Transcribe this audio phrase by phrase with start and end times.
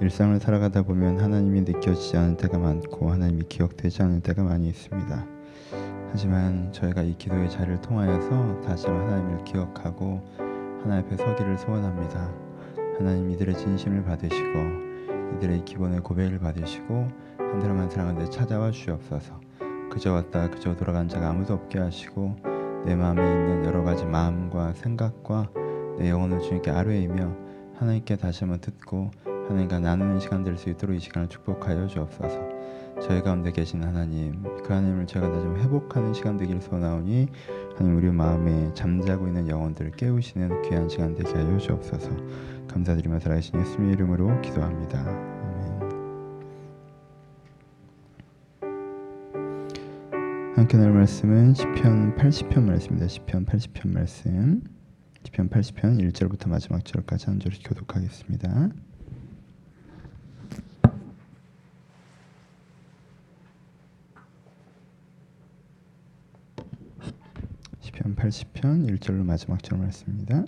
[0.00, 5.26] 일상을 살아가다 보면 하나님이 느껴지지 않을 때가 많고 하나님이 기억되지 않을 때가 많이 있습니다.
[6.10, 10.20] 하지만 저희가 이 기도의 자리를 통하여서 다시 하나님을 기억하고
[10.82, 12.30] 하나님 앞에 서기를 소원합니다.
[12.98, 14.58] 하나님 이들의 진심을 받으시고
[15.36, 17.08] 이들의 기본의 고백을 받으시고
[17.38, 19.40] 한 사람 한 사람 한테 찾아와 주옵소서.
[19.90, 22.36] 그저 왔다 그저 돌아간 자가 아무도 없게 하시고
[22.84, 25.50] 내 마음에 있는 여러 가지 마음과 생각과
[25.98, 27.32] 내 영혼을 주님께 아뢰이며
[27.76, 29.10] 하나님께 다시 한번 듣고
[29.48, 32.40] 하나님과 나누는 시간 될 수 있도록 이 시간을 축복하여 주옵소서.
[33.02, 37.28] 저희 가운데 계신 하나님, 그 하나님을 제가 한번 회복하는 시간 되길 소나오니
[37.76, 42.10] 하나님 우리 마음에 잠자고 있는 영혼들을 깨우시는 귀한 시간 되게 하여 주옵소서.
[42.68, 45.00] 감사드리며 살아계신 예수님의 이름으로 기도합니다.
[45.00, 45.74] 아멘.
[50.56, 53.08] 함께 나눌 말씀은 시편 80편 말씀입니다.
[53.08, 54.62] 시편 80편 말씀.
[55.24, 58.70] 시편 80편 1절부터 마지막 절까지 한 절씩 교독하겠습니다.
[67.80, 70.44] 시편 80편 1절로 마지막 절 말씀입니다.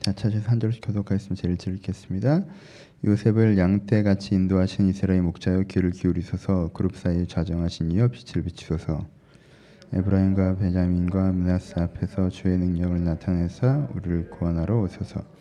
[0.00, 1.42] 자, 찾아서 한 절씩 교독하겠습니다.
[1.42, 2.42] 제일 절 읽겠습니다.
[3.04, 9.06] 요셉을 양떼같이 인도하신 이스라엘 목자여 귀를 기울이소서 그룹 사이에 좌정하신 이여 빛을 비추소서
[9.92, 15.39] 에브라임과 베냐민과 문하스 앞에서 주의 능력을 나타내사 우리를 구원하러 오소서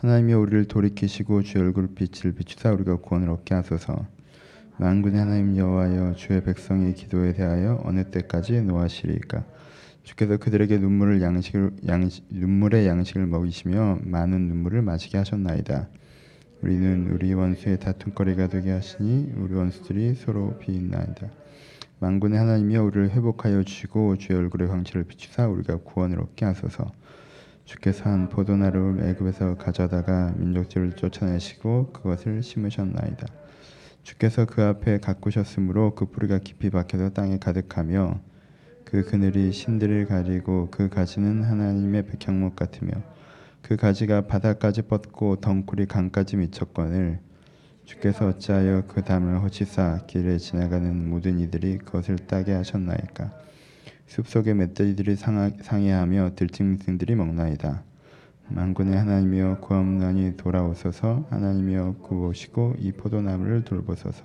[0.00, 4.06] 하나님이 우리를 돌이키시고 주의 얼굴 빛을 비추사 우리가 구원을 얻게 하소서
[4.78, 9.44] 만군의 하나님 여호와여 주의 백성의 기도에 대하여 어느 때까지 노하시리까
[10.02, 15.88] 주께서 그들에게 눈물을 양식을 양식, 눈물의 양식을 먹이시며 많은 눈물을 마시게 하셨나이다.
[16.62, 21.28] 우리는 우리 원수의 다툼거리가 되게 하시니 우리 원수들이 서로 비인나이다.
[21.98, 26.90] 만군의 하나님이여 우리를 회복하여 주시고 주의 얼굴의 광채를 비추사 우리가 구원을 얻게 하소서.
[27.70, 33.28] 주께서 한 포도나루를 애굽에서 가져다가 민족들을 쫓아내시고 그것을 심으셨나이다.
[34.02, 38.18] 주께서 그 앞에 가꾸셨으므로 그 뿌리가 깊이 박혀서 땅에 가득하며
[38.84, 42.90] 그 그늘이 신들을 가리고 그 가지는 하나님의 백향목 같으며
[43.62, 47.20] 그 가지가 바다까지 뻗고 덩굴이 강까지 미쳤거늘
[47.84, 53.30] 주께서 어찌하여 그 담을 허치사 길에 지나가는 모든 이들이 그것을 따게 하셨나이까
[54.10, 57.84] 숲속의 멧돼지들이 상해하며 들짐승들이 먹나이다.
[58.48, 61.28] 만군의 하나님이여 구원난이 돌아오소서.
[61.30, 64.24] 하나님이여 구하시고 이 포도나무를 돌보소서.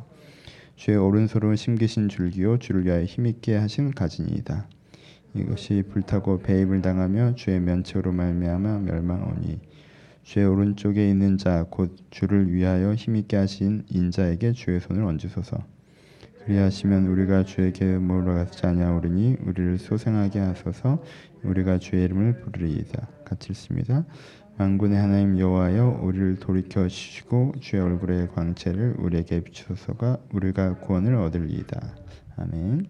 [0.75, 4.68] 주의 오른손으로 심기신 줄기요 주를 위하여 힘있게 하신 가진이다.
[5.35, 9.59] 이것이 불타고 배임을 당하며 주의 면책으로 말미암아 멸망하니
[10.24, 15.75] 주의 오른쪽에 있는 자 곧 주를 위하여 힘있게 하신 인자에게 주의 손을 얹으소서
[16.45, 21.03] 그리하시면 우리가 주에게 몰아가지 아니하오리니 우리를 소생하게 하소서
[21.44, 24.06] 우리가 주의 이름을 부르리이다 같이 읽습니다
[24.57, 31.95] 만군의 하나님 여호와여 우리를 돌이켜 주시고 주의 얼굴의 광채를 우리에게 비추소서가 우리가 구원을 얻으리이다
[32.38, 32.85] 아멘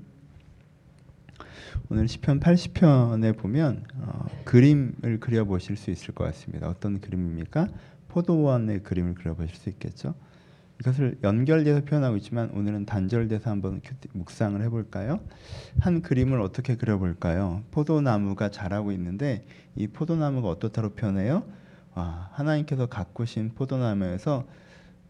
[1.89, 6.67] 오늘 시편 80편에 보면 어, 그림을 그려 보실 수 있을 것 같습니다.
[6.67, 7.67] 어떤 그림입니까?
[8.07, 10.16] 포도원의 그림을 그려 보실 수 있겠죠.
[10.80, 13.81] 이것을 연결돼서 표현하고 있지만 오늘은 단절돼서 한번
[14.13, 15.19] 묵상을 해볼까요?
[15.80, 17.63] 한 그림을 어떻게 그려볼까요?
[17.72, 21.44] 포도나무가 자라고 있는데 이 포도나무가 어떻다로 표현해요?
[21.94, 24.46] 와, 하나님께서 가꾸신 포도나무에서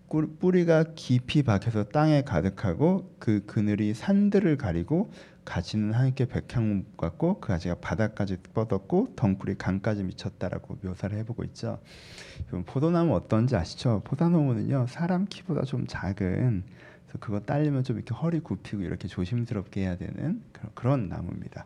[0.08, 5.12] 뿌리가 깊이 박혀서 땅에 가득하고 그 그늘이 산들을 가리고
[5.46, 11.80] 가지는 하나님께 백향목 같고 그 가지가 바닥까지 뻗었고 덩굴이 강까지 미쳤다라고 묘사를 해보고 있죠.
[12.66, 14.02] 포도나무 어떤지 아시죠?
[14.06, 16.64] 포도나무는요 사람 키보다 좀 작은
[17.06, 21.66] 그래서 그거 딸리면 좀 이렇게 허리 굽히고 이렇게 조심스럽게 해야 되는 그런, 그런 나무입니다.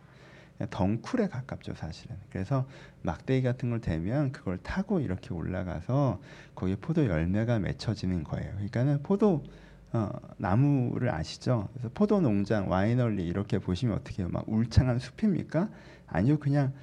[0.69, 2.15] 덩쿨에 가깝죠 사실은.
[2.29, 2.67] 그래서
[3.01, 6.21] 막대기 같은 걸 대면 그걸 타고 이렇게 올라가서
[6.55, 8.51] 거기에 포도 열매가 맺혀지는 거예요.
[8.53, 9.43] 그러니까는 포도
[9.91, 11.67] 어, 나무를 아시죠?
[11.73, 14.29] 그래서 포도 농장, 와이너리 이렇게 보시면 어떻게 해요?
[14.31, 15.69] 막 울창한 숲입니까?
[16.05, 16.73] 아니요, 그냥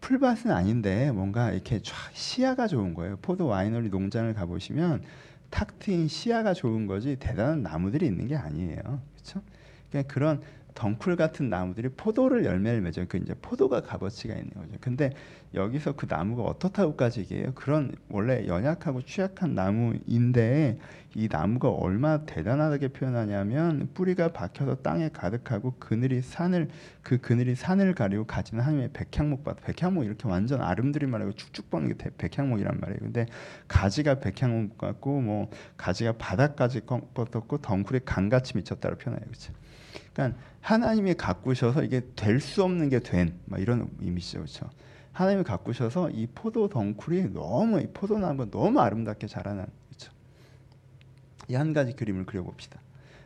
[0.00, 3.18] 풀밭은 아닌데 뭔가 이렇게 쫙 시야가 좋은 거예요.
[3.22, 5.02] 포도 와이너리 농장을 가보시면
[5.50, 9.00] 탁 트인 시야가 좋은 거지 대단한 나무들이 있는 게 아니에요.
[9.14, 9.42] 그렇죠?
[9.90, 10.40] 그냥 그런
[10.74, 13.06] 덩쿨 같은 나무들이 포도를 열매를 맺어요.
[13.08, 14.76] 그 이제 포도가 값어치가 있는 거죠.
[14.80, 15.10] 근데
[15.54, 17.52] 여기서 그 나무가 어떻다고까지 얘기해요?
[17.54, 20.78] 그런 원래 연약하고 취약한 나무인데
[21.14, 26.68] 이 나무가 얼마나 대단하게 표현하냐면 뿌리가 박혀서 땅에 가득하고 그늘이 산을
[27.02, 32.10] 그 그늘이 산을 가리고 가지는 하나님의 백향목밭 백향목 이렇게 완전 아름드리 말하고 축축 뻗는 게
[32.16, 32.98] 백향목이란 말이에요.
[33.00, 33.26] 근데
[33.68, 39.26] 가지가 백향목 같고 뭐 가지가 바닥까지 뻗었고 덩굴이 강같이 미쳤다고 표현해요.
[39.26, 39.52] 그렇죠?
[40.12, 44.38] 그러니까 하나님이 가꾸셔서 이게 될 수 없는 게 된 이런 이미지죠.
[44.38, 44.70] 그렇죠?
[45.12, 50.12] 하나님이 가꾸셔서 이 포도 덩쿨이 너무 이 포도나무가 너무 아름답게 자라난 그렇죠?
[51.48, 52.80] 이 한 가지 그림을 그려봅시다.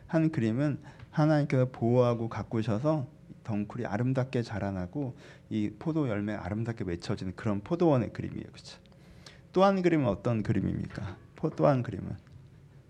[0.07, 0.79] 한 그림은
[1.11, 3.07] 하나님께서 보호하고 가꾸셔서
[3.43, 5.15] 덩쿨이 아름답게 자라나고
[5.49, 8.45] 이 포도 열매 아름답게 맺혀지는 그런 포도원의 그림이에요.
[8.51, 8.77] 그렇죠?
[9.53, 11.15] 또 한 그림은 어떤 그림입니까?
[11.55, 12.15] 또한 그림은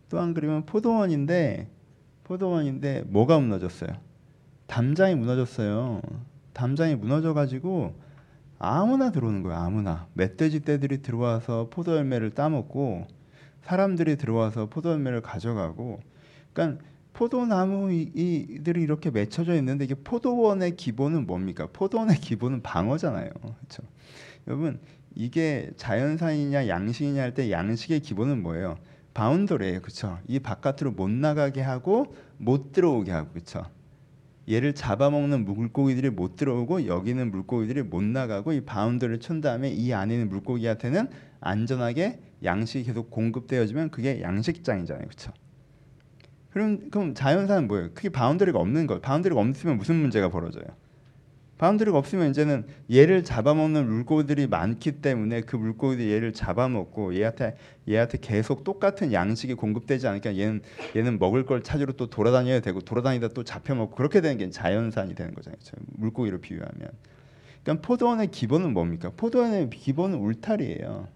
[0.10, 1.70] 또 한 그림은 포도원인데
[2.28, 3.90] 포도원인데 뭐가 무너졌어요?
[4.68, 6.02] 담장이 무너졌어요.
[6.54, 7.96] 담장이 무너져 가지고
[8.60, 9.58] 아무나 들어오는 거예요.
[9.58, 13.08] 아무나 멧돼지 떼들이 들어와서 포도 열매를 따먹고
[13.62, 16.02] 사람들이 들어와서 포도 열매를 가져가고
[16.54, 16.84] 그러니까
[17.14, 21.68] 포도나무들이 이렇게 맺혀져 있는데 이게 포도원의 기본은 뭡니까?
[21.72, 23.30] 포도원의 기본은 방어잖아요.
[23.32, 23.84] 그렇죠?
[24.48, 24.80] 여러분
[25.16, 28.78] 이게 자연산이냐 양식이냐 할 때 양식의 기본은 뭐예요?
[29.18, 29.82] 바운더리예요.
[29.82, 30.20] 그렇죠?
[30.28, 33.66] 이 바깥으로 못 나가게 하고 못 들어오게 하고 그렇죠?
[34.48, 40.14] 얘를 잡아먹는 물고기들이 못 들어오고 여기는 물고기들이 못 나가고 이 boundary를 친 다음에 이 안에
[40.14, 41.10] 있는 물고기한테는
[41.42, 45.08] 안전하게 양식이 계속 공급되어지면 그게 양식장이잖아요.
[45.08, 45.34] 그렇죠?
[46.52, 47.90] 그럼 그럼 자연사는 뭐예요?
[47.96, 49.02] 그게 boundary가 없는 거.
[49.02, 50.66] boundary가 없으면 무슨 문제가 벌어져요?
[51.58, 57.58] boundary가 없으면 이제는 얘를 잡아먹는 물고기들이 많기 때문에 그 물고기들이 얘를 잡아먹고 얘한테
[57.90, 60.62] 얘한테 계속 똑같은 양식이 공급되지 않으니까 얘는
[60.96, 65.34] 얘는 먹을 걸 찾으러 또 돌아다녀야 되고 돌아다니다 또 잡혀먹고 그렇게 되는 게 자연산이 되는
[65.34, 65.58] 거잖아요.
[65.96, 66.90] 물고기로 비유하면.
[67.64, 69.12] 그러니까 포도원의 기본은 뭡니까?
[69.18, 71.08] 포도원의 기본은 울타리예요.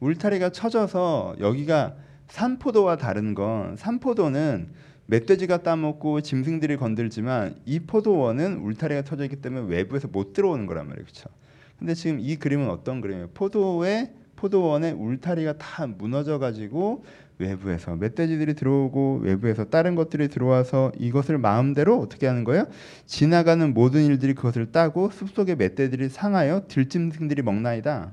[0.00, 1.96] 울타리가 쳐져서 여기가
[2.28, 4.68] 산포도와 다른 건 산포도는
[5.10, 11.04] 멧돼지가 따먹고 짐승들이 건들지만 이 포도원은 울타리가 터져 있기 때문에 외부에서 못 들어오는 거란 말이에요.
[11.04, 11.30] 그렇죠?
[11.78, 13.30] 근데 지금 이 그림은 어떤 그림이에요?
[13.32, 17.04] 포도의 포도원의 울타리가 다 무너져 가지고
[17.38, 22.66] 외부에서 멧돼지들이 들어오고 외부에서 다른 것들이 들어와서 이것을 마음대로 어떻게 하는 거예요?
[23.06, 28.12] 지나가는 모든 일들이 그것을 따고 숲속의 멧돼지들이 상하여 들짐승들이 먹나이다.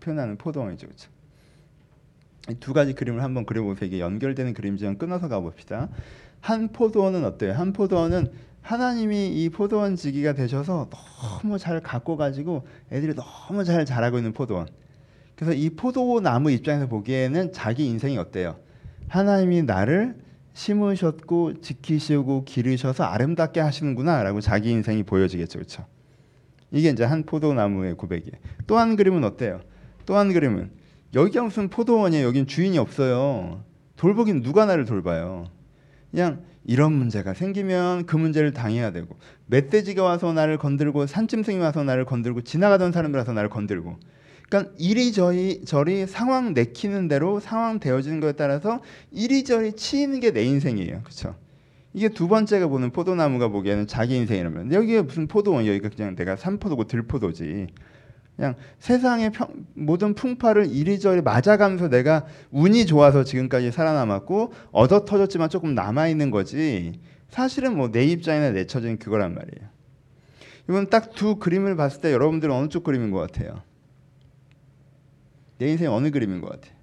[0.00, 0.88] 표현하는 포도원이죠.
[0.88, 1.10] 그렇죠?
[2.60, 3.86] 두 가지 그림을 한번 그려보세요.
[3.86, 5.88] 이게 연결되는 그림이지만 끊어서 가봅시다.
[6.44, 7.54] 한 포도원은 어때요?
[7.54, 8.30] 한 포도원은
[8.60, 14.68] 하나님이 이 포도원 지기가 되셔서 너무 잘 갖고 가지고 애들이 너무 잘 자라고 있는 포도원.
[15.36, 18.56] 그래서 이 포도나무 입장에서 보기에는 자기 인생이 어때요?
[19.08, 20.18] 하나님이 나를
[20.52, 25.86] 심으셨고 지키시고 기르셔서 아름답게 하시는구나라고 자기 인생이 보여지겠죠, 그렇죠?
[26.70, 28.34] 이게 이제 한 포도나무의 고백이에요.
[28.66, 29.62] 또 한 그림은 어때요?
[30.04, 30.70] 또 한 그림은
[31.14, 32.26] 여기가 무슨 포도원이에요?
[32.26, 33.64] 여긴 주인이 없어요.
[33.96, 35.46] 돌보긴 누가 나를 돌봐요?
[36.14, 39.16] 그냥 이런 문제가 생기면 그 문제를 당해야 되고
[39.46, 43.96] 멧돼지가 와서 나를 건들고 산짐승이 와서 나를 건들고 지나가던 사람들 와서 나를 건들고
[44.48, 48.80] 그러니까 이리저리 저리 상황 내키는 대로 상황 되어지는 것에 따라서
[49.10, 51.00] 이리저리 치이는 게 내 인생이에요.
[51.02, 51.34] 그렇죠?
[51.92, 56.84] 이게 두 번째가 보는 포도나무가 보기에는 자기 인생이라면 여기가 무슨 포도원 여기가 그냥 내가 산포도고
[56.84, 57.66] 들포도지
[58.36, 65.74] 그냥 세상의 평, 모든 풍파를 이리저리 맞아가면서 내가 운이 좋아서 지금까지 살아남았고 얻어 터졌지만 조금
[65.74, 67.00] 남아 있는 거지.
[67.28, 69.68] 사실은 뭐 내 입장이나 내 처지는 그거란 말이에요.
[70.68, 73.62] 이건 딱 두 그림을 봤을 때 여러분들은 어느 쪽 그림인 것 같아요?
[75.58, 76.74] 내 인생 어느 그림인 것 같아요?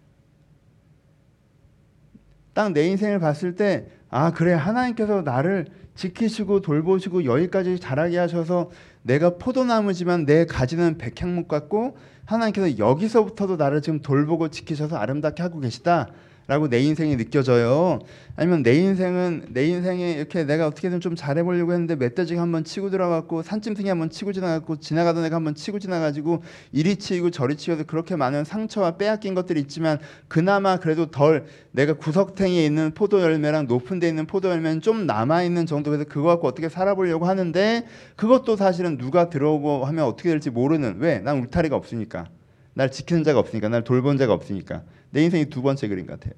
[2.54, 8.70] 딱 내 인생을 봤을 때 아 그래 하나님께서 나를 지키시고 돌보시고 여기까지 자라게 하셔서
[9.04, 16.08] 내가 포도나무지만 내 가지는 백향목 같고 하나님께서 여기서부터도 나를 지금 돌보고 지키셔서 아름답게 하고 계시다.
[16.48, 18.00] 라고 내 인생이 느껴져요.
[18.36, 23.44] 아니면 내 인생은 내 인생에 이렇게 내가 어떻게든 좀 잘해보려고 했는데 멧돼지가 한번 치고 들어갔고
[23.44, 28.44] 산짐승이 한번 치고 지나갔고 지나가던 애가 한번 치고 지나가지고 이리 치고 저리 치고서 그렇게 많은
[28.44, 34.26] 상처와 빼앗긴 것들이 있지만 그나마 그래도 덜 내가 구석탱이에 있는 포도 열매랑 높은 데 있는
[34.26, 39.86] 포도 열매는 좀 남아 있는 정도에서 그거 갖고 어떻게 살아보려고 하는데 그것도 사실은 누가 들어오고
[39.86, 41.20] 하면 어떻게 될지 모르는 왜?
[41.20, 42.28] 난 울타리가 없으니까.
[42.74, 46.34] 날 지키는 자가 없으니까 날 돌본 자가 없으니까 내 인생이 두 번째 그림 같아요.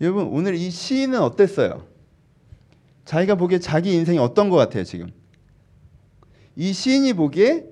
[0.00, 1.86] 여러분 오늘 이 시인은 어땠어요?
[3.04, 5.10] 자기가 보기에 자기 인생이 어떤 것 같아요 지금?
[6.56, 7.66] 이 시인이 보기에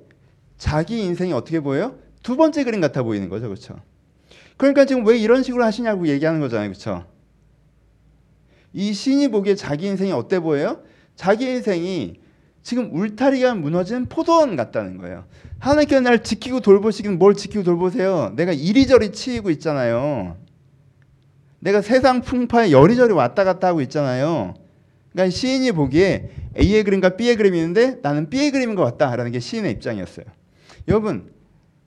[0.59, 1.99] 자기 인생이 어떻게 보여요?
[2.23, 3.81] 두 번째 그림 같아 보이는 거죠, 그렇죠?
[4.57, 7.07] 그러니까 지금 왜 이런 식으로 하시냐고 얘기하는 거잖아요, 그렇죠?
[8.73, 10.83] 이 시인이 보기에 자기 인생이 어때 보여요?
[11.17, 12.21] 자기 인생이
[12.63, 15.25] 지금 울타리가 무너진 포도원 같다는 거예요.
[15.59, 18.33] 하나님께서 날 지키고 돌보시긴 뭘 지키고 돌보세요?
[18.37, 20.37] 내가 이리저리 치이고 있잖아요.
[21.59, 24.55] 내가 세상 풍파에 여리저리 왔다 갔다 하고 있잖아요.
[25.13, 29.73] 그러니까 시인이 보기에 A의 그림과 B의 그림이 있는데 나는 B의 그림인 것 같다라는 게 시인의
[29.73, 30.27] 입장이었어요.
[30.89, 31.31] 여러분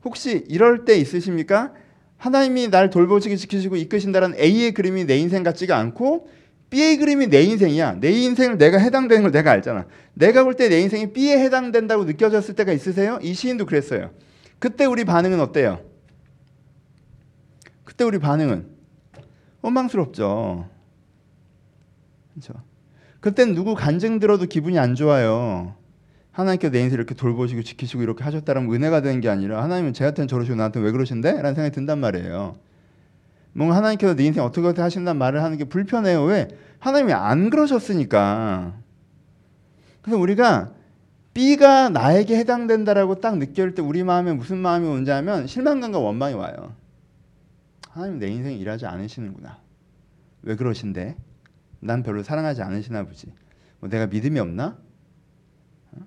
[0.03, 1.73] 혹시 이럴 때 있으십니까?
[2.17, 6.29] 하나님이 날 돌보시고 지키시고 이끄신다는 A의 그림이 내 인생 같지가 않고
[6.69, 7.99] B의 그림이 내 인생이야.
[7.99, 9.85] 내 인생을 내가 해당되는 걸 내가 알잖아.
[10.13, 13.19] 내가 볼 때 내 인생이 B에 해당된다고 느껴졌을 때가 있으세요?
[13.21, 14.11] 이 시인도 그랬어요.
[14.59, 15.79] 그때 우리 반응은 어때요?
[17.83, 18.67] 그때 우리 반응은
[19.61, 20.67] 원망스럽죠.
[22.33, 22.53] 그렇죠.
[23.19, 25.75] 그땐 누구 간증 들어도 기분이 안 좋아요.
[26.31, 30.55] 하나님께 내 인생 이렇게 돌보시고 지키시고 이렇게 하셨다면 은혜가 되는 게 아니라 하나님은 쟤한테는 저러시고
[30.55, 31.31] 나한테 왜 그러신데?
[31.31, 32.57] 라는 생각이 든단 말이에요.
[33.55, 36.23] 뭔가 하나님께서 네 인생 어떻게 어떻게 하신다는 말을 하는 게 불편해요.
[36.25, 36.49] 왜?
[36.79, 38.73] 하나님이 안 그러셨으니까.
[40.01, 40.73] 그래서 우리가
[41.33, 46.75] B가 나에게 해당된다라고 딱 느낄 때 우리 마음에 무슨 마음이 하면 실망감과 원망이 와요.
[47.89, 49.57] 하나님 내 인생 일하지 않으시는구나.
[50.41, 51.15] 왜 그러신데?
[51.79, 53.27] 난 별로 사랑하지 않으시나 보지.
[53.79, 54.77] 뭐 내가 믿음이 없나?
[55.93, 55.99] 어?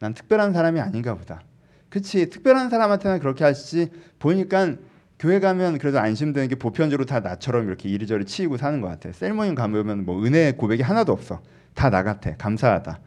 [0.00, 1.42] 난 특별한 사람이 아닌가 보다.
[1.90, 4.74] 그치 특별한 사람한테는 그렇게 하시지 보니까
[5.18, 9.10] 교회 가면 그래도 안심되는 게 보편적으로 다 나처럼 이렇게 이리저리 치이고 사는 것 같아.
[9.12, 11.42] 셀모임 가면 뭐 은혜 고백이 하나도 없어.
[11.74, 12.36] 다 나 같아.
[12.36, 13.00] 감사하다.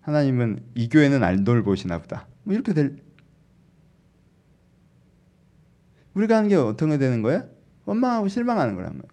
[0.00, 2.26] 하나님은 이 교회는 안 돌보시나 보다.
[2.42, 2.96] 뭐 이렇게 될
[6.14, 7.46] 우리가 하는 게 어떻게 되는 거야?
[7.84, 9.12] 원망하고 실망하는 거란 말이에요.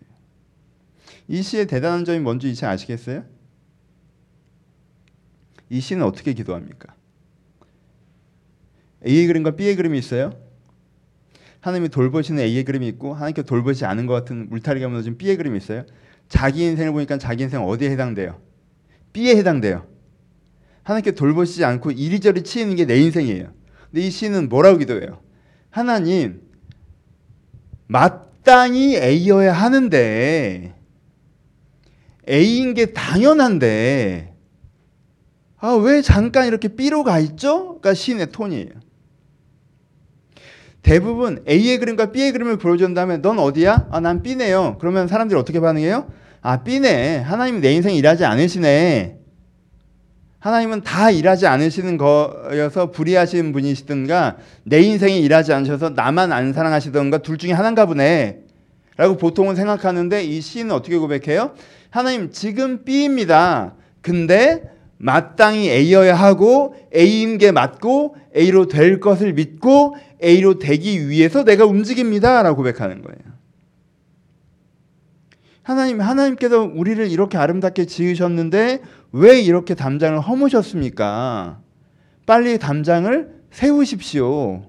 [1.27, 3.24] 이 시의 대단한 점이 뭔지 이제 아시겠어요?
[5.70, 6.96] 이 시는 어떻게 기도합니까?
[9.06, 10.34] A의 그림과 B의 그림이 있어요.
[11.62, 15.86] 하나님이 돌보시는 A의 그림이 있고 하나님께 돌보지 않은 것 같은 울타리가 무너진 B의 그림이 있어요.
[16.30, 18.39] 자기 인생을 보니까 자기 인생 어디에 해당돼요?
[19.13, 19.86] B에 해당돼요.
[20.84, 23.51] 하나님께 돌보시지 않고 이리저리 치이는 게 내 인생이에요.
[23.92, 25.20] 근데 이 시는 뭐라고 기도해요?
[25.70, 26.42] 하나님
[27.88, 30.75] 마땅히 A여야 하는데
[32.30, 34.34] A인 게 당연한데
[35.58, 37.82] 아 왜 잠깐 이렇게 B로 가 있죠?
[37.82, 38.70] 가 시인의 톤이에요.
[40.89, 43.89] 대부분 A의 그림과 B의 그림을 보여준 다음에 넌 어디야?
[43.91, 44.77] 아, 난 B네요.
[44.79, 46.08] 그러면 사람들이 어떻게 반응해요?
[46.41, 47.19] 아, B네.
[47.19, 49.17] 하나님이 내 인생 일하지 않으시네.
[50.39, 57.38] 하나님은 다 일하지 않으시는 거여서 불의하신 분이시든가 내 인생이 일하지 않으셔서 나만 안 사랑하시던가 둘
[57.38, 58.39] 중에 하나인가 보네.
[58.98, 61.51] 라고 보통은 생각하는데 이 시인은 어떻게 고백해요?
[61.91, 63.75] 하나님 지금 B입니다.
[64.01, 64.63] 근데
[65.00, 72.58] 마땅히 A여야 하고 A인 게 맞고 A로 될 것을 믿고 A로 되기 위해서 내가 움직입니다라고
[72.58, 73.39] 고백하는 거예요.
[75.63, 78.82] 하나님 하나님께서 우리를 이렇게 아름답게 지으셨는데
[79.13, 81.62] 왜 이렇게 담장을 허무셨습니까?
[82.25, 84.63] 빨리 담장을 세우십시오.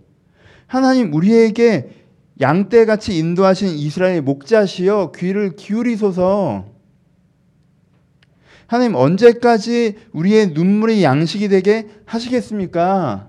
[0.67, 1.91] 하나님 우리에게
[2.41, 6.80] 양떼같이 인도하신 이스라엘 목자시여 귀를 기울이소서.
[8.71, 13.27] 하나님 언제까지 우리의 눈물이 양식이 되게 하시겠습니까?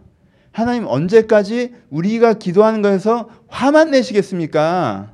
[0.51, 5.13] 하나님 언제까지 우리가 기도하는 것에서 화만 내시겠습니까?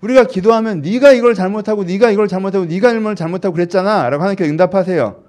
[0.00, 5.22] 우리가 기도하면 네가 이걸 잘못하고 네가 이걸 잘못하고 네가 이걸 잘못하고 그랬잖아 라고 하나님께 응답하세요.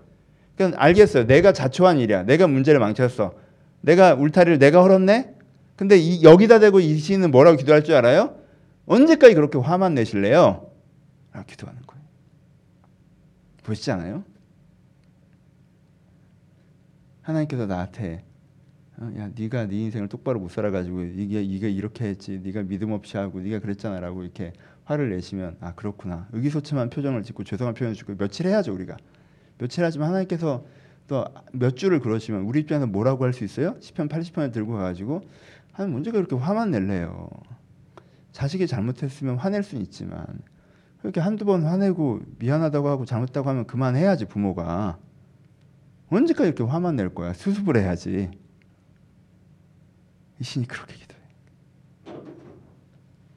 [0.55, 1.27] 그러니까 알겠어요.
[1.27, 2.23] 내가 자초한 일이야.
[2.23, 3.33] 내가 문제를 망쳤어.
[3.81, 5.33] 내가 울타리를 내가 헐었네.
[5.75, 8.35] 근데 이, 여기다 대고 이 시인은 뭐라고 기도할 줄 알아요?
[8.85, 10.67] 언제까지 그렇게 화만 내실래요?
[11.33, 11.84] 라고 기도하는.
[13.65, 14.23] 보시지 않아요?
[17.21, 18.23] 하나님께서 나한테
[18.97, 23.17] 어, 야 네가 네 인생을 똑바로 못 살아가지고 이게 이게 이렇게 했지 네가 믿음 없이
[23.17, 24.53] 하고 네가 그랬잖아라고 이렇게
[24.85, 28.95] 화를 내시면 아 그렇구나 의기소침한 표정을 짓고 죄송한 표현을 짓고 며칠 해야죠 우리가
[29.57, 30.63] 며칠 하지만 하나님께서
[31.07, 33.75] 또몇 줄을 그러시면 우리 입장에서 뭐라고 할 수 있어요?
[33.79, 35.21] 시편 80편을 들고 가가지고
[35.71, 37.29] 하나님 언제가 그렇게 화만 낼래요
[38.31, 40.25] 자식이 잘못했으면 화낼 수는 있지만
[41.05, 44.97] 그렇게 한두 번 화내고 미안하다고 하고 잘못했다고 하면 그만해야지 부모가.
[46.09, 47.31] 언제까지 이렇게 화만 낼 거야?
[47.33, 48.31] 수습을 해야지.
[50.39, 52.17] 이 신이 그렇게 기도해.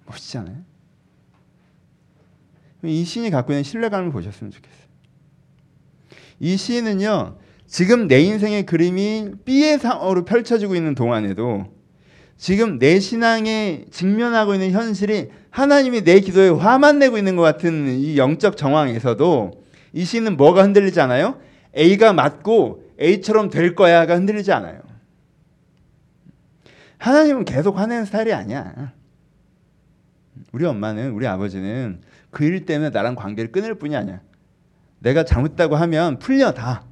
[0.07, 0.57] 멋있지 않아요?
[2.85, 4.89] 이 신이 갖고 있는 신뢰감을 보셨으면 좋겠어요.
[6.41, 11.67] 이 시는요 지금 내 인생의 그림이 B의 상으로 펼쳐지고 있는 동안에도
[12.39, 18.17] 지금 내 신앙에 직면하고 있는 현실이 하나님이 내 기도에 화만 내고 있는 것 같은 이
[18.17, 21.41] 영적 정황에서도 이 시는 뭐가 흔들리지 않아요?
[21.77, 24.81] A가 맞고 A처럼 될 거야가 흔들리지 않아요.
[26.99, 28.93] 하나님은 계속 화내는 스타일이 아니야.
[30.53, 34.21] 우리 엄마는 우리 아버지는 그 일 때문에 나랑 관계를 끊을 뿐이 아니야.
[35.01, 36.85] 내가 잘못했다고 하면 풀려 다.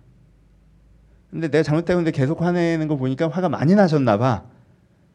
[1.31, 4.45] 근데 내가 잘못했다고 근데 계속 화내는 거 보니까 화가 많이 나셨나 봐.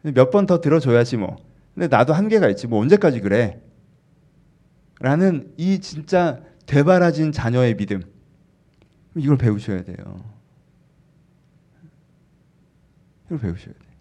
[0.04, 1.38] 몇 번 더 들어줘야지 뭐.
[1.74, 2.68] 근데 나도 한계가 있지.
[2.68, 3.62] 뭐 언제까지 그래?
[5.00, 8.02] 라는 이 진짜 되바라진 자녀의 믿음.
[9.16, 9.96] 이걸 배우셔야 돼요.
[13.26, 13.92] 이걸 배우셔야 돼요.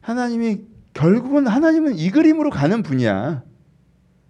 [0.00, 0.62] 하나님이
[0.94, 3.42] 결국은 하나님은 이 그림으로 가는 분이야.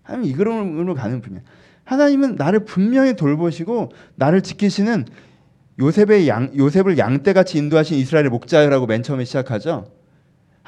[0.03, 1.41] 하나님 이 그림으로 가는 분이야.
[1.85, 5.07] 하나님은 나를 분명히 돌보시고 나를 지키시는
[5.81, 9.98] 요셉의 양 요셉을 양떼같이 인도하신 이스라엘의 목자라고 맨 처음에 시작하죠.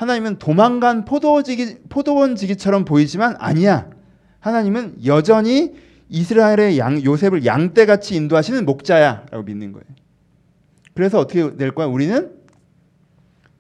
[0.01, 3.91] 하나님은 도망간 포도원지기 포도원 지기처럼 보이지만 아니야.
[4.39, 5.75] 하나님은 여전히
[6.09, 9.85] 이스라엘의 양 요셉을 양떼같이 인도하시는 목자야 라고 믿는 거예요.
[10.95, 11.87] 그래서 어떻게 될 거야?
[11.87, 12.33] 우리는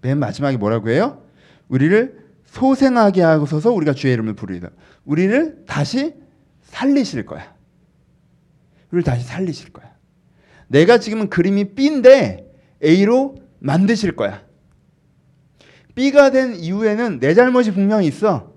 [0.01, 1.23] 맨 마지막에 뭐라고 해요?
[1.69, 4.71] 우리를 소생하게 하고서서 우리가 주의 이름을 부르리다.
[5.05, 6.15] 우리를 다시
[6.63, 7.55] 살리실 거야.
[8.93, 9.93] 우리를 다시 살리실 거야.
[10.69, 12.51] 내가 지금은 그림이 B인데
[12.83, 14.49] A로 만드실 거야.
[15.95, 18.53] B가 된 이후에는 내 잘못이 분명히 있어.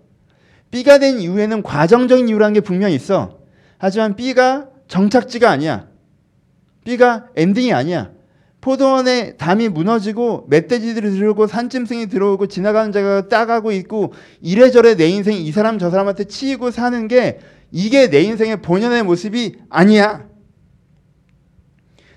[0.72, 3.40] B가 된 이후에는 과정적인 이유라는 게 분명히 있어.
[3.78, 5.88] 하지만 B가 정착지가 아니야.
[6.84, 8.12] B가 엔딩이 아니야.
[8.62, 15.52] 포도원에 담이 무너지고 멧돼지들이 들어오고 산짐승이 들어오고 지나가는 자가 따가고 있고 이래저래 내 인생이 이
[15.52, 17.40] 사람 저 사람한테 치이고 사는 게
[17.72, 20.28] 이게 내 인생의 본연의 모습이 아니야.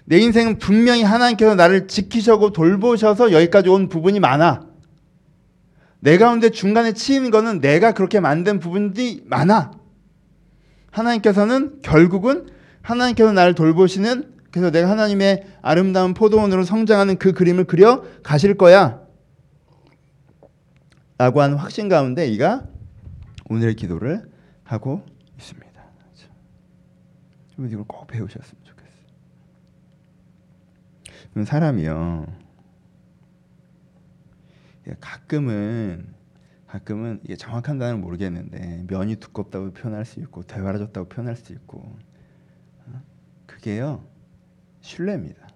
[0.05, 4.66] 내 인생은 분명히 하나님께서 나를 지키셔고 돌보셔서 여기까지 온 부분이 많아.
[6.07, 9.73] 내 가운데 중간에 치이는 거는 내가 그렇게 만든 부분들이 많아.
[10.93, 12.47] 하나님께서는 결국은
[12.81, 19.01] 하나님께서 나를 돌보시는 그래서 내가 하나님의 아름다운 포도원으로 성장하는 그 그림을 그려 가실 거야.
[21.19, 22.69] 라고 하는 확신 가운데 이가
[23.51, 24.31] 오늘의 기도를
[24.63, 25.05] 하고
[25.39, 25.67] 있습니다.
[27.59, 28.87] 이걸 꼭 배우셨으면 좋겠어요.
[31.45, 32.46] 사람이요.
[35.01, 36.15] 가끔은
[36.67, 41.97] 가끔은 이게 정확한 단어는 모르겠는데 면이 두껍다고 표현할 수 있고 대화라졌다고 표현할 수 있고
[42.87, 43.03] 어?
[43.47, 44.05] 그게요
[44.81, 45.49] 신뢰입니다.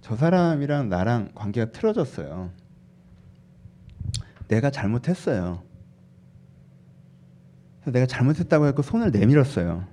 [0.00, 2.50] 저 사람이랑 나랑 관계가 틀어졌어요.
[4.48, 5.62] 내가 잘못했어요.
[7.86, 9.86] 내가 잘못했다고 해서 손을 내밀었어요.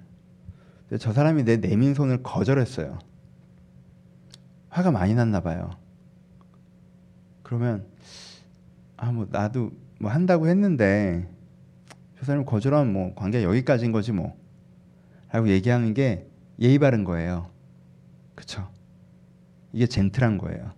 [1.00, 3.00] 저 사람이 내 내민 손을 거절했어요.
[4.70, 5.72] 화가 많이 났나 봐요.
[7.48, 7.86] 그러면
[8.98, 11.30] 아 뭐 나도 뭐 한다고 했는데
[12.20, 14.36] 저 사람 거절하면 뭐 관계 여기까지인 거지 뭐
[15.32, 16.28] 라고 얘기하는 게
[16.60, 17.50] 예의 바른 거예요.
[18.36, 18.68] 그쵸?
[19.72, 20.74] 이게 젠틀한 거예요.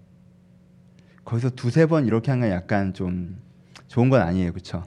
[1.26, 3.42] 거기서 두세 번 이렇게 하는 건 약간 좀
[3.88, 4.54] 좋은 건 아니에요.
[4.54, 4.84] 그쵸?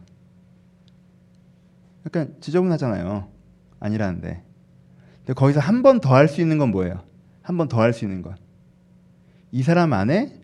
[2.07, 3.29] 약간 지저분하잖아요.
[3.81, 4.43] 아니라는데.
[5.19, 7.03] 근데 거기서 한 번 더 할 수 있는 건 뭐예요?
[7.43, 8.37] 한 번 더 할 수 있는 건.
[9.51, 10.42] 이 사람 안에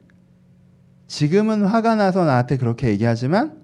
[1.09, 3.59] 지금은 화가 나서 나한테 그렇게 얘기하지만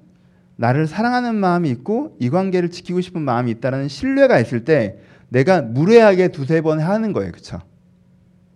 [0.57, 6.29] 나를 사랑하는 마음이 있고 이 관계를 지키고 싶은 마음이 있다는 신뢰가 있을 때 내가 무례하게
[6.29, 7.33] 두세 번 하는 거예요.
[7.33, 7.61] 그쵸?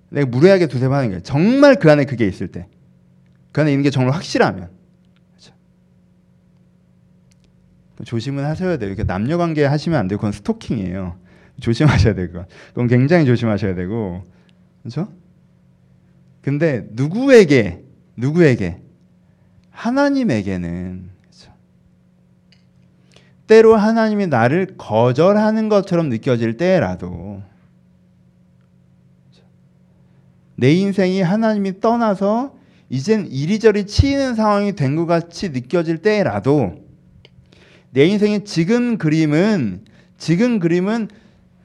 [0.09, 1.23] 내가 무례하게 두세 번 하는 거예요.
[1.23, 2.67] 정말 그 안에 그게 있을 때.
[3.53, 4.71] 그 안에 있는 게 정말 확실하면.
[5.37, 5.53] 그쵸?
[8.05, 8.89] 조심은 하셔야 돼요.
[8.89, 10.19] 이렇게 남녀 관계 하시면 안 돼요.
[10.19, 11.17] 그건 스토킹이에요.
[11.61, 12.29] 조심하셔야 돼요.
[12.29, 12.47] 그건.
[12.69, 14.23] 그건 굉장히 조심하셔야 되고.
[14.83, 15.13] 그렇죠?
[16.41, 17.88] 근데 누구에게
[18.19, 18.81] 누구에게?
[19.71, 21.11] 하나님에게는.
[23.47, 27.43] 때로 하나님이 나를 거절하는 것처럼 느껴질 때라도.
[30.57, 32.55] 내 인생이 하나님이 떠나서
[32.91, 36.75] 이젠 이리저리 치이는 상황이 된 것 같이 느껴질 때라도
[37.91, 39.85] 내 인생의 지금 그림은
[40.19, 41.09] 지금 그림은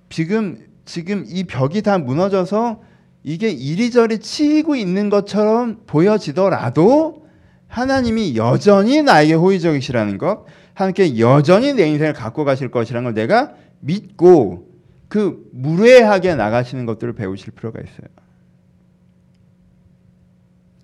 [0.10, 2.82] 지금 지금 이 벽이 다 무너져서
[3.24, 7.26] 이게 이리저리 치이고 있는 것처럼 보여지더라도
[7.68, 14.70] 하나님이 여전히 나에게 호의적이시라는 것, 함께 여전히 내 인생을 갖고 가실 것이라는 걸 내가 믿고
[15.08, 18.08] 그 무례하게 나가시는 것들을 배우실 필요가 있어요.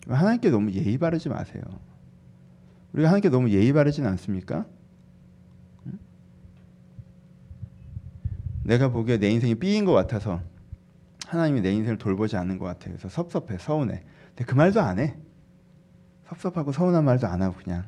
[0.08, 1.62] 하나님께 너무 예의 바르지 마세요.
[2.94, 4.66] 우리가 하나님께 너무 예의 바르진 않습니까?
[8.64, 10.42] 내가 보기에 내 인생이 삐인 것 같아서
[11.30, 12.96] 하나님이 내 인생을 돌보지 않는 것 같아요.
[12.96, 14.02] 그래서 섭섭해, 서운해.
[14.30, 15.16] 근데 그 말도 안 해.
[16.28, 17.86] 섭섭하고 서운한 말도 안 하고 그냥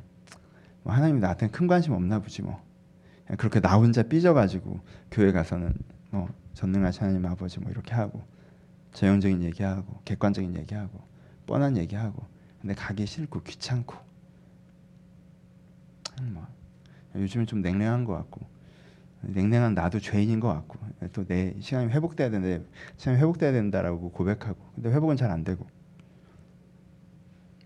[0.83, 2.61] 뭐 하나님이 나한테 큰 관심 없나 보지 뭐.
[3.37, 5.73] 그렇게 나 혼자 삐져가지고 교회 가서는
[6.11, 8.21] 뭐 전능하신 하나님 아버지 뭐 이렇게 하고
[8.93, 11.01] 전형적인 얘기하고 객관적인 얘기하고
[11.47, 12.23] 뻔한 얘기하고
[12.59, 13.95] 근데 가기 싫고 귀찮고
[16.23, 16.45] 뭐
[17.15, 18.41] 요즘은 좀 냉랭한 것 같고
[19.23, 20.79] 냉랭한 나도 죄인인 것 같고
[21.13, 22.65] 또 내 시간이 회복돼야 되는데
[22.97, 25.65] 시간이 회복돼야 된다라고 고백하고 근데 회복은 잘 안 되고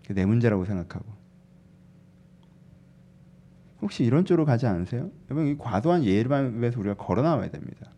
[0.10, 1.06] 내 문제라고 생각하고
[3.82, 5.10] 혹시 이런 쪽으로 가지 않으세요?
[5.30, 7.92] 여러분 이 과도한 예반에서 우리가 걸어 나와야 됩니다.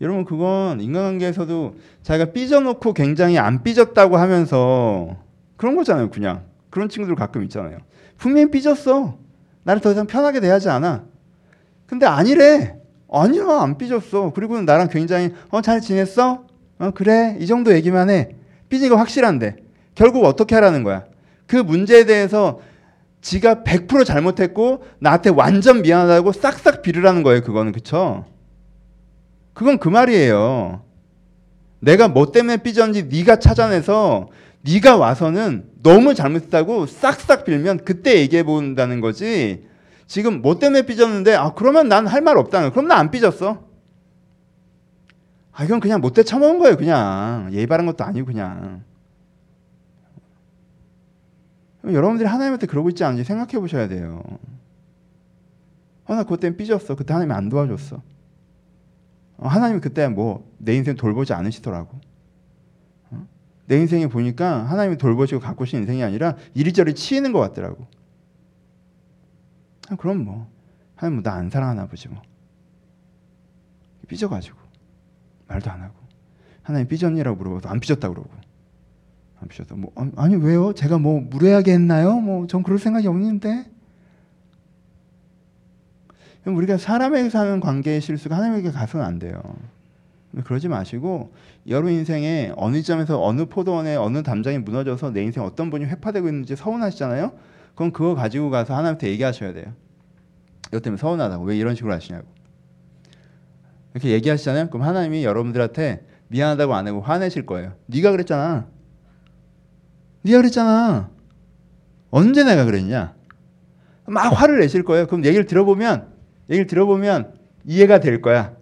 [0.00, 5.16] 여러분 그건 인간관계에서도 자기가 삐져놓고 굉장히 안 삐졌다고 하면서
[5.56, 6.10] 그런 거잖아요.
[6.10, 7.78] 그냥 그런 친구들 가끔 있잖아요.
[8.16, 9.18] 분명히 삐졌어.
[9.64, 11.04] 나를 더 이상 편하게 대하지 않아.
[11.92, 12.74] 근데 아니래.
[13.12, 14.32] 아니야 안 삐졌어.
[14.34, 16.44] 그리고 나랑 굉장히 어 잘 지냈어?
[16.78, 18.30] 어 그래 이 정도 얘기만 해.
[18.70, 19.56] 삐진 거 확실한데
[19.94, 21.04] 결국 어떻게 하라는 거야?
[21.46, 22.60] 그 문제에 대해서
[23.20, 27.42] 지가 100% 잘못했고 나한테 완전 미안하다고 싹싹 빌으라는 거예요.
[27.42, 28.24] 그거는 그쵸?
[29.52, 30.80] 그건 그 말이에요.
[31.80, 34.28] 내가 뭐 때문에 삐졌는지 네가 찾아내서
[34.62, 39.70] 네가 와서는 너무 잘못했다고 싹싹 빌면 그때 얘기해 본다는 거지.
[40.12, 42.74] 지금 뭐 때문에 삐졌는데 아 그러면 난 할 말 없다는 거.
[42.74, 43.64] 그럼 나 안 삐졌어.
[45.52, 46.76] 아 이건 그냥 못돼 처먹은 거예요.
[46.76, 48.84] 그냥 예의 바른 것도 아니고 그냥.
[51.90, 54.22] 여러분들이 하나님한테 그러고 있지 않은지 생각해 보셔야 돼요.
[56.04, 56.94] 어, 나 그때 삐졌어.
[56.94, 58.02] 그때 하나님이 안 도와줬어.
[59.38, 61.98] 어, 하나님이 그때 뭐 내 인생 돌보지 않으시더라고.
[63.12, 63.26] 어?
[63.66, 67.86] 내 인생에 보니까 하나님이 돌보시고 가꾸신 인생이 아니라 이리저리 치이는 것 같더라고.
[69.90, 70.48] 아, 그럼 뭐
[70.96, 72.22] 하나님 뭐 나 안 사랑하나 보지 뭐.
[74.08, 74.56] 삐져가지고
[75.48, 75.94] 말도 안 하고
[76.62, 78.30] 하나님 삐졌니라고 물어봐도 안 삐졌다 그러고
[79.40, 79.74] 안 삐졌다.
[79.74, 80.72] 뭐 아니 왜요?
[80.74, 82.20] 제가 뭐 무례하게 했나요?
[82.20, 83.66] 뭐 전 그럴 생각이 없는데.
[86.44, 89.40] 우리가 사람에게 사는 관계의 실수가 하나님에게 가서는 안 돼요.
[90.44, 91.32] 그러지 마시고
[91.68, 96.56] 여러분 인생에 어느 점에서 어느 포도원에 어느 담장이 무너져서 내 인생 어떤 분이 회파되고 있는지
[96.56, 97.32] 서운하시잖아요.
[97.74, 99.72] 그럼 그거 가지고 가서 하나님한테 얘기하셔야 돼요.
[100.68, 102.26] 이것 때문에 서운하다고 왜 이런 식으로 하시냐고.
[103.92, 104.70] 이렇게 얘기하시잖아요.
[104.70, 107.74] 그럼 하나님이 여러분들한테 미안하다고 안 하고 화내실 거예요.
[107.86, 108.66] 네가 그랬잖아.
[110.22, 111.10] 네가 그랬잖아.
[112.10, 113.14] 언제 내가 그랬냐?
[114.06, 115.06] 막 화를 내실 거예요.
[115.06, 116.12] 그럼 얘기를 들어보면
[116.50, 118.54] 얘기를 들어보면 이해가 될 거야.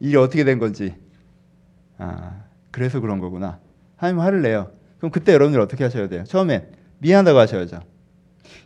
[0.00, 0.94] 일이 어떻게 된 건지.
[1.98, 3.58] 아, 그래서 그런 거구나.
[3.96, 4.70] 하나님 화를 내요.
[4.98, 6.24] 그럼 그때 여러분들 어떻게 하셔야 돼요?
[6.24, 7.80] 처음엔 미안하다고 하셔야죠.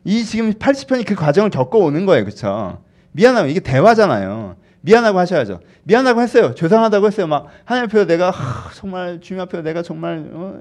[0.05, 2.25] 이 지금 80편이 그 과정을 겪어오는 거예요.
[2.25, 2.83] 그렇죠?
[3.13, 4.57] 미안하면 이게 대화잖아요.
[4.83, 5.61] 미안하고 하셔야죠.
[5.85, 6.55] 미안하고 했어요.
[6.55, 7.27] 죄송하다고 했어요.
[7.27, 10.61] 막 하나님 앞에 내가 하, 정말 주님 앞에 내가 정말 어,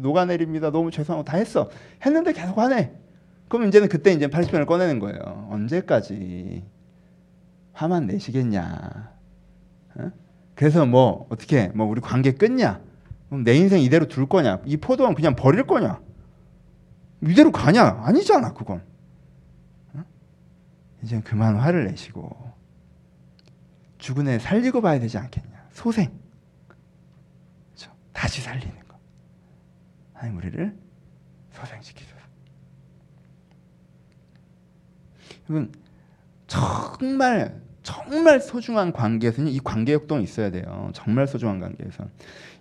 [0.00, 0.70] 녹아내립니다.
[0.70, 1.70] 너무 죄송하고 다 했어.
[2.04, 2.92] 했는데 계속 하네.
[3.48, 5.48] 그럼 이제는 그때 이제 80편을 꺼내는 거예요.
[5.50, 6.64] 언제까지
[7.72, 9.10] 화만 내시겠냐?
[9.96, 10.10] 어?
[10.54, 12.80] 그래서 뭐 어떻게 뭐 우리 관계 끝냐?
[13.28, 14.60] 그럼 내 인생 이대로 둘 거냐?
[14.64, 16.00] 이 포도원 그냥 버릴 거냐?
[17.22, 18.02] 이대로 가냐?
[18.04, 18.82] 아니잖아 그건.
[19.94, 20.04] 어?
[21.02, 22.52] 이제 그만 화를 내시고
[23.98, 25.68] 죽은 애 살리고 봐야 되지 않겠냐?
[25.72, 26.10] 소생.
[26.68, 27.90] 그렇죠?
[28.12, 28.98] 다시 살리는 거.
[30.12, 30.76] 하나님 우리를
[31.52, 32.16] 소생시키소서.
[35.48, 35.72] 여러분
[36.46, 40.90] 정말 정말 소중한 관계에서는 이 관계 역동이 있어야 돼요.
[40.92, 42.04] 정말 소중한 관계에서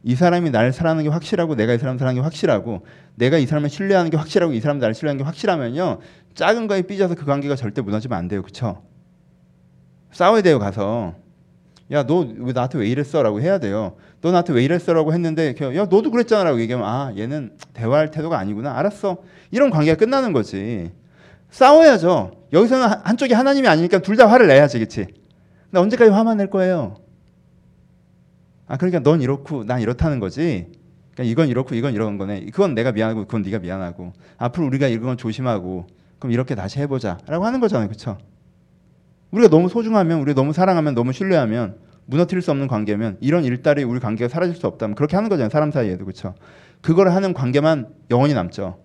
[0.08, 3.70] 이 사람이 나를 사랑하는 게 확실하고 내가 이 사람 사랑하는 게 확실하고 내가 이 사람을
[3.70, 5.98] 신뢰하는 게 확실하고 이 사람 나를 신뢰하는 게 확실하면요
[6.36, 8.84] 작은 거에 삐져서 그 관계가 절대 무너지면 안 돼요, 그렇죠?
[10.12, 11.16] 싸워야 돼요 가서
[11.92, 13.96] 야 너 왜 나한테 왜 이랬어라고 해야 돼요.
[14.22, 19.18] 너 나한테 왜 이랬어라고 했는데 야 너도 그랬잖아라고 얘기하면 아 얘는 대화할 태도가 아니구나 알았어
[19.52, 20.92] 이런 관계가 끝나는 거지.
[21.50, 22.32] 싸워야죠.
[22.54, 25.06] 여기서는 한쪽이 하나님이 아니니까 둘 다 화를 내야지, 그렇지?
[25.66, 26.96] 근데 언제까지 화만 낼 거예요?
[28.68, 30.72] 아 그러니까 넌 이렇고 난 이렇다는 거지.
[31.14, 32.46] 그러니까 이건 이렇고 이건 이런 거네.
[32.46, 35.88] 그건 내가 미안하고 그건 네가 미안하고 앞으로 우리가 이건 조심하고
[36.20, 38.18] 그럼 이렇게 다시 해보자라고 하는 거잖아요, 그렇죠?
[39.32, 44.00] 우리가 너무 소중하면, 우리가 너무 사랑하면, 너무 신뢰하면 무너뜨릴 수 없는 관계면 이런 일달이 우리
[44.00, 46.36] 관계가 사라질 수 없다면 그렇게 하는 거잖아요, 사람 사이에도 그렇죠?
[46.82, 48.80] 그걸 하는 관계만 영원히 남죠.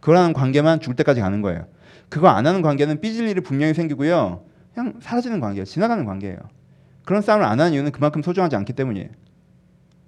[0.00, 1.66] 그걸 하는 관계만 죽을 때까지 가는 거예요.
[2.08, 4.44] 그거 안 하는 관계는 삐질 일이 분명히 생기고요.
[4.74, 5.64] 그냥 사라지는 관계예요.
[5.64, 6.38] 지나가는 관계예요.
[7.04, 9.08] 그런 싸움을 안 하는 이유는 그만큼 소중하지 않기 때문이에요.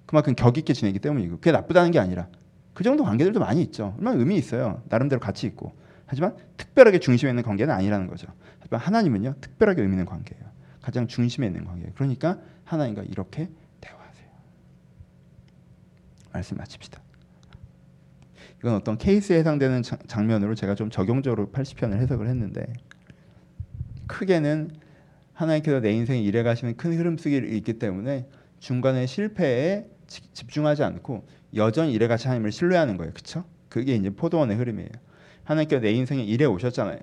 [0.05, 2.27] 그만큼 격 있게 지내기 때문이고 그게 나쁘다는 게 아니라
[2.73, 3.95] 그 정도 관계들도 많이 있죠.
[3.97, 4.81] 얼마나 의미 있어요.
[4.89, 5.73] 나름대로 가치 있고.
[6.05, 8.27] 하지만 특별하게 중심에 있는 관계는 아니라는 거죠.
[8.59, 10.43] 하지만 하나님은요 특별하게 의미 있는 관계예요.
[10.81, 11.93] 가장 중심에 있는 관계예요.
[11.95, 13.49] 그러니까 하나님과 이렇게
[13.81, 14.27] 대화하세요.
[16.31, 17.01] 말씀 마칩시다.
[18.59, 22.71] 이건 어떤 케이스에 해당되는 장면으로 제가 좀 적용적으로 80편을 해석을 했는데
[24.07, 24.71] 크게는
[25.33, 28.27] 하나님께서 내 인생에 일해 가시는 큰 흐름 속에 있기 때문에
[28.59, 33.13] 중간에 실패에 집중하지 않고 여전히 일해 가시 하나님을 신뢰하는 거예요.
[33.13, 33.43] 그렇죠?
[33.69, 34.89] 그게 이제 포도원의 흐름이에요.
[35.43, 36.99] 하나님께서 내 인생에 일해 오셨잖아요.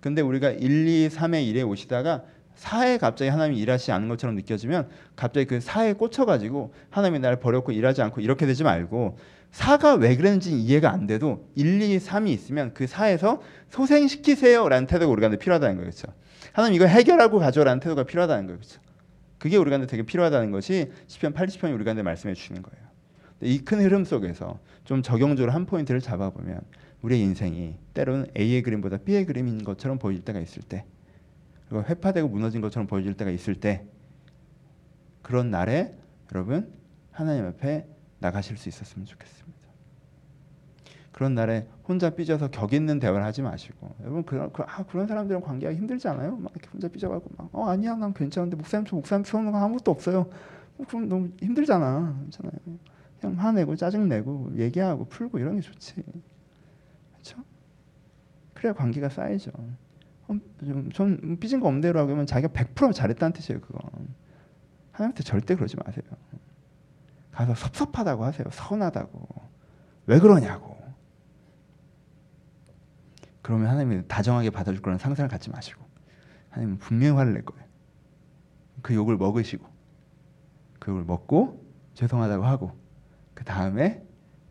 [0.00, 5.46] 근데 우리가 1, 2, 3의 일에 오시다가 사에 갑자기 하나님이 일하시지 않는 것처럼 느껴지면 갑자기
[5.46, 9.18] 그 사에 꽂혀가지고 하나님이 나를 버렸고 일하지 않고 이렇게 되지 말고
[9.50, 15.28] 사가 왜 그랬는지 이해가 안 돼도 1, 2, 3이 있으면 그 사에서 소생시키세요라는 태도가 우리가
[15.30, 15.90] 필요하다는 거죠.
[15.90, 16.12] 그렇죠?
[16.56, 18.56] 하나님 이거 해결하고 가져라는 태도가 필요하다는 거죠.
[18.56, 18.80] 그렇죠?
[19.36, 22.86] 그게 우리가 되게 필요하다는 것이 시편 80편이 우리가 말씀해 주시는 거예요.
[23.42, 26.62] 이 큰 흐름 속에서 좀 적용적으로 한 포인트를 잡아보면
[27.02, 30.86] 우리의 인생이 때로는 A의 그림보다 B의 그림인 것처럼 보일 때가 있을 때
[31.68, 33.84] 그리고 회파되고 무너진 것처럼 보여질 때가 있을 때
[35.20, 35.94] 그런 날에
[36.32, 36.72] 여러분
[37.10, 37.86] 하나님 앞에
[38.20, 39.55] 나가실 수 있었으면 좋겠습니다.
[41.16, 45.40] 그런 날에 혼자 삐져서 격 있는 대화를 하지 마시고 여러분 그런 그, 아, 그런 사람들은
[45.40, 46.36] 관계하기 힘들지 않아요?
[46.36, 50.26] 막 이렇게 혼자 삐져가고 막어 아니야 난 괜찮은데 목사님 저 목사님 거 아무것도 없어요.
[50.76, 52.52] 어, 그럼 너무 힘들잖아, 괜찮아요.
[53.18, 55.94] 그냥 화내고 짜증 내고 얘기하고 풀고 이런 게 좋지,
[57.12, 57.42] 그렇죠?
[58.52, 59.52] 그래야 관계가 쌓이죠.
[60.28, 60.34] 어,
[60.92, 63.62] 좀, 삐진 거 없대로라고 하면 자기가 100% 잘했다는 뜻이에요.
[63.62, 63.78] 그거
[64.92, 66.04] 하나님한테 절대 그러지 마세요.
[67.32, 68.46] 가서 섭섭하다고 하세요.
[68.50, 69.46] 서운하다고.
[70.08, 70.75] 왜 그러냐고.
[73.46, 75.84] 그러면 하나님이 다정하게 받아줄 거라는 상상을 갖지 마시고
[76.50, 77.64] 하나님은 분명히 화를 낼 거예요.
[78.82, 79.64] 그 욕을 먹으시고
[80.80, 82.76] 그 욕을 먹고 죄송하다고 하고
[83.34, 84.04] 그 다음에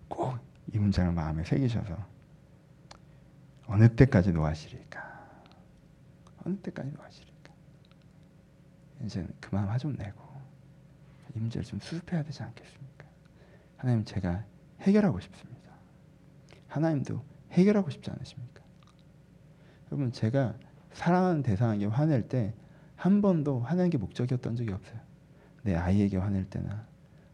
[0.08, 1.95] 꼭 이 문장을 마음에 새기셔서
[3.67, 4.99] 어느 때까지 노하시리까
[6.43, 7.53] 어느 때까지 노하시리까
[9.03, 10.23] 이제 그만 화 좀 내고
[11.36, 13.05] 이 문제를 좀 수습해야 되지 않겠습니까?
[13.77, 14.45] 하나님 제가
[14.81, 15.71] 해결하고 싶습니다.
[16.67, 18.55] 하나님도 해결하고 싶지 않으십니까?
[19.95, 20.55] 여러분 제가
[20.91, 22.53] 사랑하는 대상에게 화낼 때
[22.95, 24.99] 한 번도 화내는 게 목적이었던 적이 없어요.
[25.63, 26.88] 내 아이에게 화낼 때나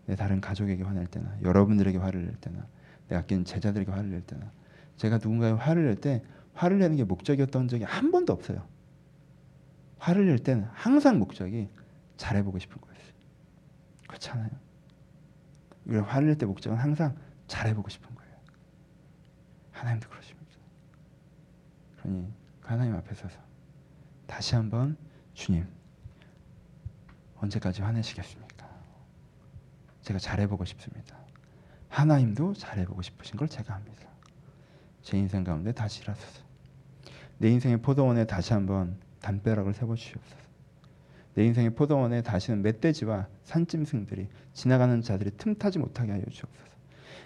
[0.05, 2.67] 내 다른 가족에게 화낼 때나 여러분들에게 화를 낼 때나
[3.07, 4.51] 내 아끼는 제자들에게 화를 낼 때나
[4.97, 8.67] 제가 누군가에 화를 낼 때 화를 내는 게 목적이었던 적이 한 번도 없어요.
[9.99, 11.69] 화를 낼 때는 항상 목적이
[12.17, 13.13] 잘해보고 싶은 거였어요.
[14.07, 14.49] 그렇잖아요.
[15.85, 17.15] 우리가 화를 낼 때 목적은 항상
[17.47, 18.33] 잘해보고 싶은 거예요.
[19.71, 20.51] 하나님도 그러십니다.
[22.01, 22.40] 그러니
[22.71, 23.37] 하나님 앞에 서서
[24.25, 24.95] 다시 한번
[25.33, 25.67] 주님
[27.35, 28.65] 언제까지 화내시겠습니까?
[30.03, 31.17] 제가 잘해보고 싶습니다.
[31.89, 34.07] 하나님도 잘해보고 싶으신 걸 제가 합니다.
[35.01, 36.43] 제 인생 가운데 다시 일하소서.
[37.39, 40.41] 내 인생의 포도원에 다시 한번 담벼락을 세워주시옵소서.
[41.33, 46.71] 내 인생의 포도원에 다시는 멧돼지와 산짐승들이 지나가는 자들이 틈타지 못하게 하여 주옵소서.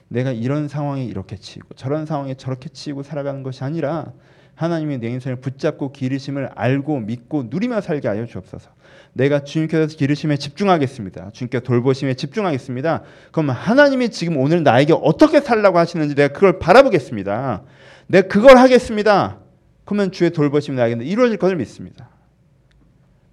[0.08, 4.12] 내가 이런 상황에 이렇게 치이고 저런 상황에 저렇게 치이고 살아가는 것이 아니라
[4.56, 8.72] 하나님이 내 인생을 붙잡고 기르심을 알고 믿고 누리며 살게 하여 주옵소서.
[9.14, 11.32] 내가 주님께서 기르심에 집중하겠습니다.
[11.32, 13.04] 주님께 돌보심에 집중하겠습니다.
[13.32, 17.64] 그럼 하나님이 지금 오늘 나에게 어떻게 살라고 하시는지 내가 그걸 바라보겠습니다.
[18.08, 19.40] 내가 그걸 하겠습니다.
[19.84, 22.10] 그러면 주의 돌보심이 나에게 이루어질 것을 믿습니다.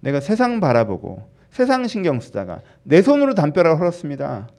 [0.01, 4.49] 내가 세상 바라보고 세상 신경 쓰다가 내 손으로 담벼락을 헐었습니다.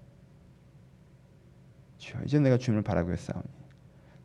[1.99, 3.45] 주여 이제 내가 주님을 바라보겠사오니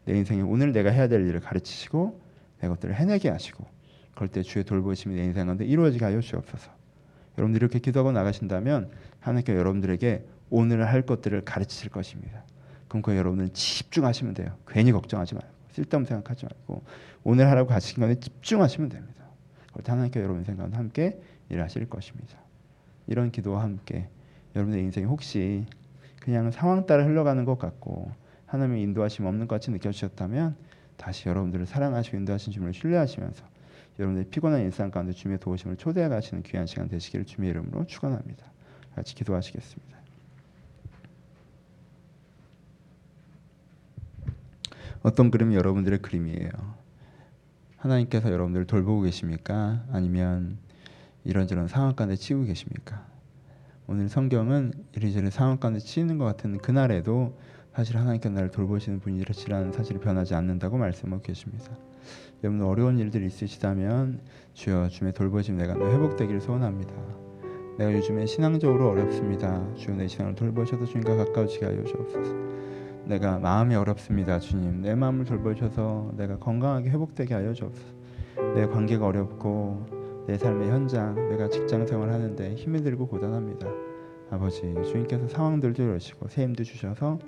[0.05, 2.28] 내 인생에 오늘 내가 해야 될 일을 가르치시고
[2.59, 3.65] 내 것들을 해내게 하시고
[4.15, 6.71] 그럴 때 주의 돌보심이 내 인생 가운데 이루어지게 하여 주옵소서.
[7.37, 8.89] 여러분들 이렇게 기도하고 나가신다면
[9.21, 12.43] 하나님께 여러분들에게 오늘 할 것들을 가르치실 것입니다.
[12.87, 14.57] 그럼 그 여러분은 집중하시면 돼요.
[14.67, 16.83] 괜히 걱정하지 말고 쓸데없는 생각하지 말고
[17.23, 19.23] 오늘 하라고 가신 것에 집중하시면 됩니다.
[19.71, 22.37] 그럴 때 하나님께 여러분 생각은 함께 일하실 것입니다.
[23.07, 24.09] 이런 기도와 함께
[24.55, 25.65] 여러분의 인생이 혹시
[26.19, 28.11] 그냥 상황 따라 흘러가는 것 같고
[28.47, 30.55] 하나님의 인도하심 없는 것 같이 느껴지셨다면
[30.99, 33.43] 다시 여러분들을 사랑하시고 인도하신 주님을 신뢰하시면서
[33.97, 38.45] 여러분들의 피곤한 일상 가운데 주님의 도우심을 초대해 가시는 귀한 시간 되시기를 주님의 이름으로 축원합니다.
[38.95, 39.97] 같이 기도하시겠습니다.
[45.01, 46.49] 어떤 그림이 여러분들의 그림이에요?
[47.77, 49.85] 하나님께서 여러분들을 돌보고 계십니까?
[49.91, 50.57] 아니면
[51.23, 53.07] 이런저런 상황 가운데 치고 계십니까?
[53.87, 57.39] 오늘 성경은 이리저리 상황 가운데 치는 것 같은 그날에도
[57.79, 61.71] 사실 하나님께 나를 돌보시는 분이시라는 사실이 변하지 않는다고 말씀하고 계십니다.
[62.43, 64.19] 여러분 어려운 일들이 있으시다면
[64.53, 66.93] 주여 주의 돌보심 내가 회복되기를 소원합니다.
[67.77, 69.65] 내가 요즘에 신앙적으로 어렵습니다.
[69.75, 72.35] 주여 내 신앙을 돌보셔서 주님과 가까워지게 하여 주옵소서.
[73.05, 74.39] 내가 마음이 어렵습니다.
[74.39, 77.93] 주님 내 마음을 돌보셔서 내가 건강하게 회복되게 하여 주옵소서.
[78.55, 83.69] 내 관계가 어렵고 내 삶의 현장 내가 직장 생활하는데 힘이 들고 고단합니다.
[84.31, 87.19] 아버지 주님께서 상황들도 새 힘도 주셔서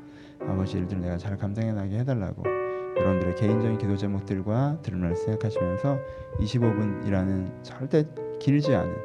[0.48, 2.44] 아버지 일들 내가 잘 감당해 나게 해달라고
[2.98, 6.00] 여러분들의 개인적인 기도 제목들과 들음을 생각하시면서
[6.40, 8.06] 25분이라는 절대
[8.40, 8.96] 길지 않은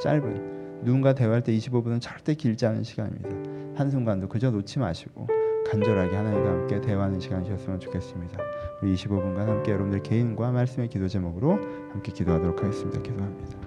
[0.00, 3.78] 짧은 누군가 대화할 때 25분은 절대 길지 않은 시간입니다.
[3.78, 5.26] 한순간도 그저 놓지 마시고
[5.70, 8.38] 간절하게 하나님과 함께 대화하는 시간이셨으면 좋겠습니다.
[8.82, 11.58] 우리 25분간 함께 여러분들 개인과 말씀의 기도 제목으로
[11.92, 13.00] 함께 기도하도록 하겠습니다.
[13.02, 13.65] 기도합니다.